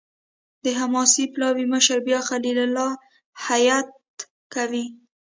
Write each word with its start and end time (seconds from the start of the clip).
د 0.63 0.65
حماس 0.79 1.13
پلاوي 1.33 1.65
مشري 1.73 2.01
بیا 2.07 2.19
خلیل 2.29 2.57
الحية 2.67 3.79
کوي. 4.53 4.85